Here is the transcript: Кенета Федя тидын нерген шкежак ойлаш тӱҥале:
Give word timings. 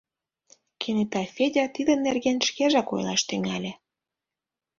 Кенета 0.81 1.23
Федя 1.35 1.65
тидын 1.75 1.99
нерген 2.07 2.37
шкежак 2.47 2.87
ойлаш 2.95 3.21
тӱҥале: 3.29 3.71